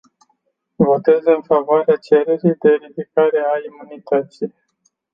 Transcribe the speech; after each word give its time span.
Votez 0.79 1.23
în 1.25 1.41
favoarea 1.41 1.95
cererii 1.95 2.55
de 2.59 2.69
ridicare 2.69 3.39
a 3.39 3.51
imunității. 3.71 4.53